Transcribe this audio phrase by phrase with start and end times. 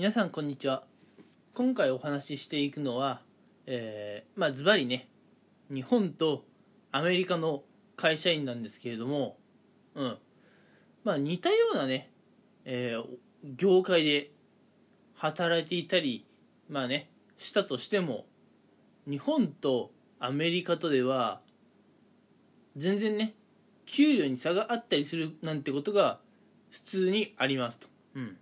[0.00, 0.84] 皆さんこんにちは。
[1.52, 3.20] 今回お話ししていくのは
[3.66, 5.10] えー、まあズバリね
[5.70, 6.46] 日本と
[6.90, 7.64] アメリカの
[7.96, 9.36] 会社員なんですけれども
[9.94, 10.18] うん。
[11.04, 12.10] まあ似たようなね、
[12.64, 13.04] えー、
[13.44, 14.30] 業界で
[15.16, 16.24] 働いていたり
[16.70, 18.24] まあねしたとしても
[19.06, 21.42] 日本とアメリカとでは
[22.74, 23.34] 全然ね
[23.84, 26.20] 給料に差があったりするなんてことが
[26.70, 27.88] 普通にありますと。
[28.14, 28.38] うん、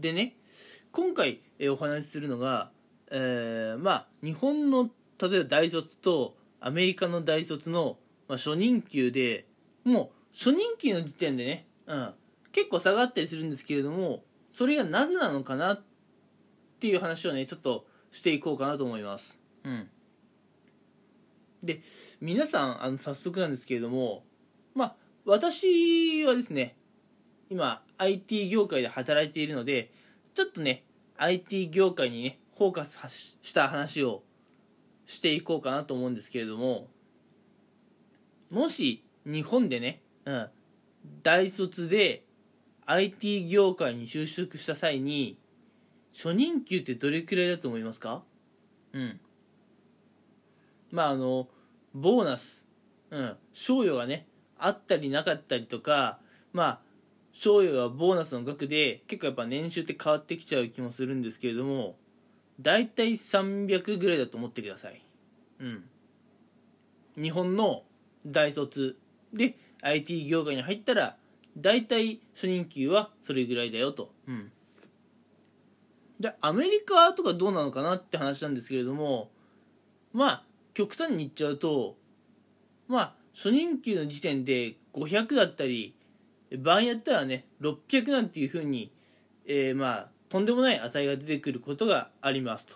[0.00, 0.36] でね
[0.92, 2.70] 今回お話しするのが、
[3.10, 9.46] えー、まあ日本の例えば大卒とアメリカの大卒の、まあ、初任給で
[9.84, 12.14] もう初任給の時点でね、うん、
[12.52, 14.22] 結構下がったりするんですけれども
[14.52, 15.82] それがなぜなのかなっ
[16.80, 19.38] ていう話をねちょっとしていこうかなと思います。
[19.64, 19.88] うん、
[21.62, 21.82] で
[22.20, 24.24] 皆さんあの早速なんですけれども
[24.74, 26.76] まあ私はですね
[27.50, 29.90] 今 IT 業界で働いているので
[30.34, 30.84] ちょっとね
[31.16, 32.98] IT 業界にねフォーカス
[33.42, 34.22] した話を
[35.06, 36.88] していこうかなと思うんですけれども
[38.50, 40.48] もし日本でね、うん、
[41.22, 42.24] 大卒で
[42.86, 45.38] IT 業界に就職した際に
[46.14, 48.22] 初任給ってどれくらいだと思いますか？
[48.92, 49.20] うん。
[50.90, 51.48] まああの
[51.94, 52.66] ボーナス、
[53.10, 54.26] うん、賞与がね
[54.58, 56.20] あったりなかったりとか
[56.52, 56.80] まあ
[57.38, 61.96] 賞与はボーナスの額で結構やっぱ年収って変わってきちゃう気もするんですけれども
[62.60, 65.02] 大体300ぐらいだと思ってください。
[65.60, 65.84] うん。
[67.20, 67.82] 日本の
[68.26, 68.96] 大卒
[69.34, 71.16] で IT 業界に入ったら
[71.58, 74.10] 大体初任給はそれぐらいだよと。
[74.26, 74.50] うん。
[76.18, 79.30] でアメリカとかどうなのかなって話なんですけれども
[80.14, 81.96] まあ極端に言っちゃうと
[82.88, 85.94] まあ初任給の時点で500だったり
[86.58, 88.92] 場合によってはね600なんていうふうに、
[89.46, 92.74] えー、まあとんでもない値が出てくることがありますと。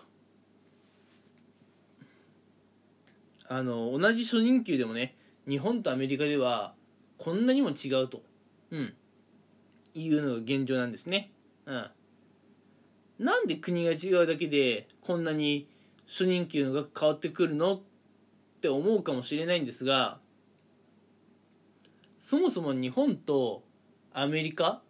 [3.47, 5.15] あの同じ初任給でもね
[5.45, 6.73] 日本とアメリカでは
[7.17, 8.21] こんなにも違うと、
[8.71, 8.93] うん、
[9.93, 11.33] いうのが現状なんですね、
[11.65, 11.91] うん、
[13.19, 15.67] なんで国が違うだけでこんなに
[16.07, 17.75] 初任給の額変わってくるの？
[17.75, 17.81] っ
[18.61, 20.19] て思うかもしれないんですが
[22.31, 23.61] そもそも日本と
[24.13, 24.81] アメリカ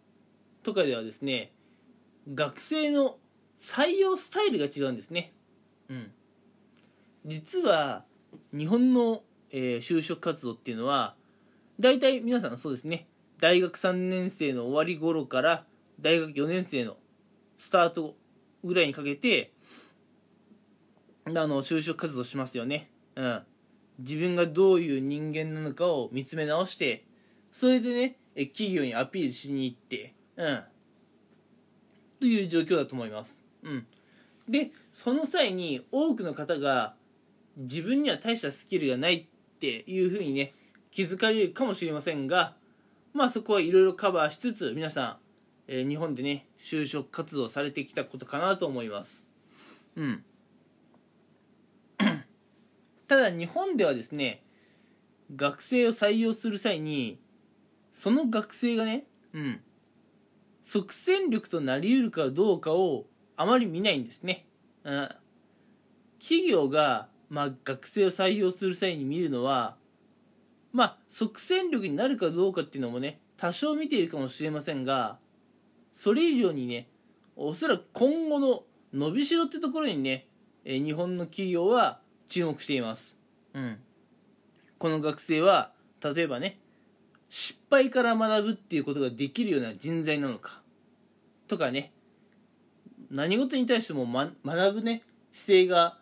[0.62, 1.50] とかではですね
[2.32, 3.16] 学生の
[3.60, 5.32] 採用スタイルが違うんですね。
[5.88, 6.12] うん、
[7.26, 8.04] 実は
[8.56, 11.16] 日本の、えー、就職活動っていうのは
[11.80, 13.08] 大体皆さんそうですね
[13.40, 15.64] 大学3年生の終わり頃から
[16.00, 16.96] 大学4年生の
[17.58, 18.14] スタート
[18.62, 19.52] ぐらいにかけて
[21.24, 22.88] あの就職活動しますよね。
[23.16, 23.42] うん、
[23.98, 27.04] 自分がどういう人間なのかを見つめ直して
[27.52, 30.62] それでね企業にアピールしに行ってうん
[32.20, 33.42] という状況だと思います。
[33.64, 33.86] うん、
[34.48, 36.94] でその際に多くの方が
[37.56, 40.54] 自分には大したスキルがないっていうふうにね
[40.90, 42.54] 気づかれるかもしれませんが
[43.12, 45.16] まあそこはいろいろカバーしつつ皆さん、
[45.68, 49.26] えー、日本でね就職活動されてきたことかなと思います。
[49.96, 50.24] うん
[53.08, 54.42] ただ日本ではですね
[55.34, 57.18] 学生を採用する際に
[57.92, 59.60] その学生がねうん
[60.64, 64.46] 即戦力となり得るかどうかをあまり見ないんですね、
[64.84, 65.08] うん、
[66.20, 69.76] 企業が、まあ、学生を採用する際に見るのは
[70.72, 75.18] まあ即戦力になるかどうかっていうのもね多少見ているかもしれませんが
[75.92, 76.88] それ以上にね
[77.36, 78.62] おそらく今後の
[78.94, 80.26] 伸びしろってところにね
[80.64, 83.18] 日本の企業は注目しています。
[83.52, 83.78] うん。
[84.78, 86.58] この学生は、例えばね、
[87.32, 90.60] 失敗から学ぶっていうことができるような人材なのか。
[91.48, 91.90] とかね、
[93.10, 95.98] 何事に対しても、ま、学ぶね、姿勢が、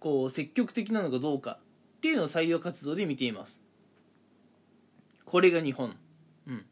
[0.00, 1.60] こう、積極的なのかどうか
[1.96, 3.62] っていうのを採用活動で見ています。
[5.24, 5.96] これが日本。
[6.46, 6.66] うん。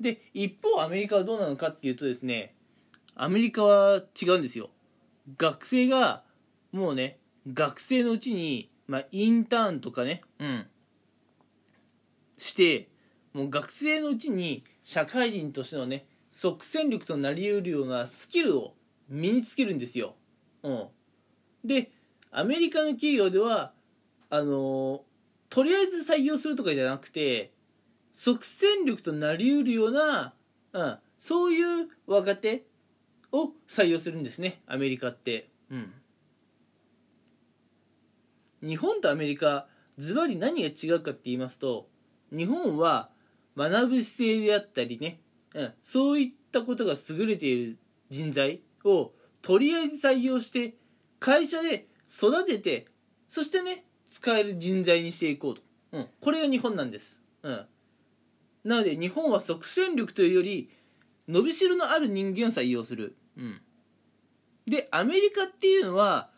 [0.00, 2.54] で、一方アメリカはどうなのかっていうとですね、
[3.14, 4.70] アメリカは違うんですよ。
[5.36, 6.22] 学生が
[6.72, 7.18] もうね
[7.52, 10.66] 学生のうちに、まあ、インターンとかねうん
[12.38, 12.88] して
[13.32, 18.74] もう学生のうちに社会人としてのね即戦力となりうるようなスキルを
[19.08, 20.14] 身につけるんですよ。
[20.62, 20.88] うん、
[21.64, 21.90] で
[22.30, 23.72] アメリカの企業では
[24.30, 25.04] あの
[25.48, 27.52] とりあえず採用するとかじゃなくて
[28.12, 30.34] 即戦力となりうるような、
[30.72, 32.64] うん、そういう若手
[33.32, 35.48] を採用するんですねアメリカって。
[35.70, 35.92] うん
[38.62, 39.66] 日本とアメリカ
[39.98, 41.88] ズバリ何が違うかって言いますと
[42.32, 43.10] 日本は
[43.56, 45.20] 学ぶ姿勢であったりね、
[45.54, 47.78] うん、そういったことが優れている
[48.10, 49.12] 人材を
[49.42, 50.74] とりあえず採用して
[51.20, 52.86] 会社で育てて
[53.28, 55.62] そしてね使える人材にしていこうと、
[55.92, 57.66] うん、これが日本なんです、うん、
[58.64, 60.70] なので日本は即戦力というより
[61.28, 63.60] 伸びしろのある人間を採用する、うん、
[64.66, 66.30] でアメリカっていうのは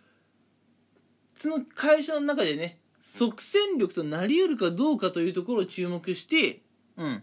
[1.41, 2.81] その会社の中でね
[3.17, 6.61] 即戦力となり得るかどうかというところを注目して、
[6.97, 7.23] うん、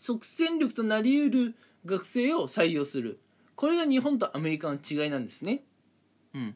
[0.00, 1.54] 即戦力となり得る
[1.86, 3.20] 学生を採用する。
[3.54, 5.62] これが日本とアメリカの違いなんですね。
[6.34, 6.54] うん、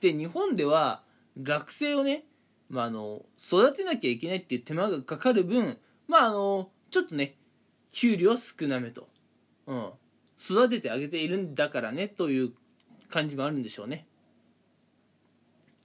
[0.00, 1.02] で日本では
[1.42, 2.24] 学生をね、
[2.70, 5.76] まあ、あの育てなきゃいけないっていう手間がかかる分
[6.08, 7.36] まああのちょっとね
[7.92, 9.08] 給料は少なめと、
[9.66, 9.90] うん、
[10.38, 12.52] 育ててあげているんだからねという
[13.10, 14.06] 感じもあるんでしょうね。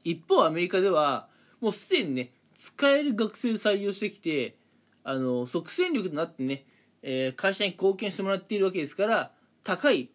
[0.04, 1.28] 一方アメリカでは
[1.62, 4.58] もうすでにね使える学生を採用してきて
[5.04, 6.66] あの即戦力となってね、
[7.02, 9.32] えー、会社に貢献してもらっているわけですから
[9.64, 10.10] 高い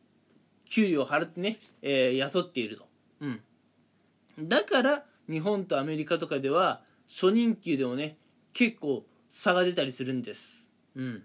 [0.69, 2.87] 給料を払ってね、えー、雇っていると、
[3.21, 3.41] うん、
[4.49, 8.17] だから日本とアメリカとかでは初任給でもね
[8.53, 10.71] 結構差が出たりするんです。
[10.95, 11.23] うん。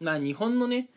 [0.00, 0.90] まあ日本のね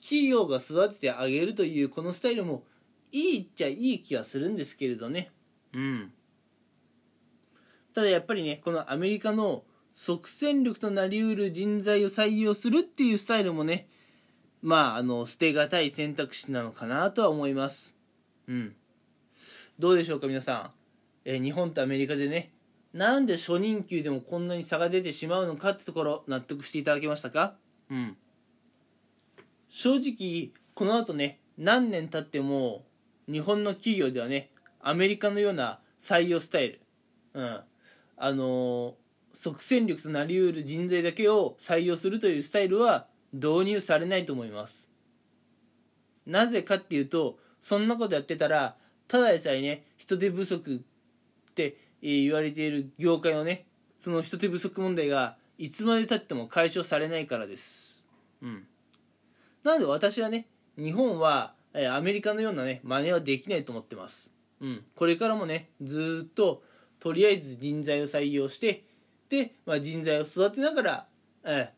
[0.00, 2.64] 企業が育ててあげるというこのスタイルも
[3.12, 5.30] いいっちゃいい気はするんですけれどね。
[5.74, 6.12] うん
[7.94, 13.88] ただやっぱりねこのアメリカの即戦力となりうる人材を採用するっていうスタイルもね
[14.62, 17.94] まああの捨てがたい選択肢なのかなとは思います。
[18.48, 18.74] うん。
[19.78, 20.70] どうでしょうか皆さん、
[21.24, 22.52] えー、日本とアメリカでね。
[22.92, 27.56] なんで初任給でもこんなに差が出てしまうのかってところ納得していただけましたか？
[27.90, 28.16] うん。
[29.68, 32.84] 正直この後ね何年経っても
[33.26, 34.50] 日本の企業ではね
[34.80, 36.80] アメリカのような採用スタイル、
[37.34, 37.60] うん、
[38.24, 38.94] あの
[39.34, 44.88] 即戦力となりうる人材だけを採用するというスタイルは導入されないと思います。
[46.24, 48.76] なぜかっていうとそんなことやってたら
[49.08, 53.66] ただでさえね人手不足って言われている業界のね
[54.04, 58.04] その人手不足問題がいつまでたっても解消されないからです。
[58.40, 58.68] うん。
[59.64, 60.46] なので私はね
[60.78, 61.54] 日本は
[61.90, 64.30] アメリカのようなね真似はできないと思ってます。
[64.60, 64.84] うん。
[64.94, 66.62] これからもねずっと
[67.02, 68.84] とりあえず人材を採用して
[69.28, 71.06] で、まあ、人材を育てながら、
[71.42, 71.72] え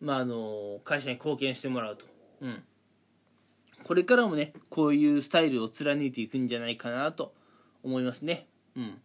[0.00, 2.04] ーまあ、あの会社に貢献してもらうと、
[2.42, 2.62] うん、
[3.82, 7.34] これからもねこういうスタイルを貫いていくんじゃないかなと
[7.82, 8.46] 思いますね。
[8.76, 9.00] うん。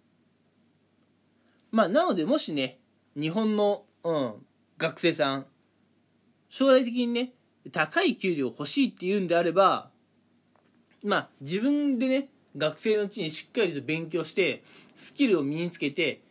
[1.71, 2.77] まあなのでもしね
[3.15, 4.33] 日本の、うん、
[4.77, 5.47] 学生さん
[6.49, 7.33] 将来的にね
[7.71, 9.89] 高い給料欲しいっていうんであれば
[11.03, 14.63] まあ自分でね学生のうちにしっかりと勉強して
[14.95, 16.21] スキルを身につけて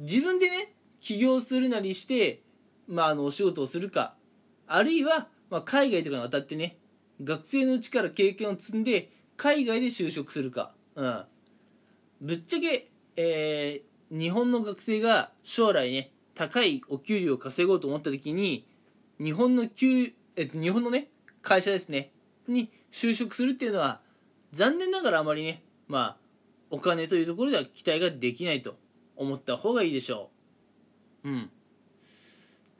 [0.00, 2.40] 自分でね起業するなりして、
[2.88, 4.14] まあ、あのお仕事をするか
[4.66, 6.78] あるいは、まあ、海外とかに渡ってね
[7.22, 11.24] 学生のうちから経験を積んで海外で就職するか、うん、
[12.20, 18.66] ぶっちゃけ、えー、日本の学生が将来ね高いお給料を稼ごうと思った時に
[19.20, 21.08] 日本の給、えっと日本のね
[21.42, 22.10] 会社ですね
[22.48, 24.00] に就職するっていうのは
[24.54, 26.24] 残念ながらあまりねまあ
[26.70, 28.76] お金というところでは期待ができないと
[29.16, 30.30] 思った方がいいでしょ
[31.24, 31.28] う。
[31.28, 31.50] うん。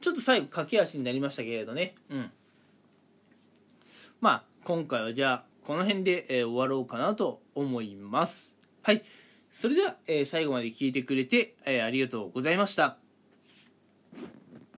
[0.01, 1.95] ちょっと最後駆け足になりましたけれどね。
[2.09, 2.31] うん。
[4.19, 8.53] まあ今回はじゃあこの辺で、えー、終わろうかなと思います。
[8.81, 9.03] はい。
[9.53, 12.97] それでは、えー、最後まで聞いてくれて、えー、ありがとうございました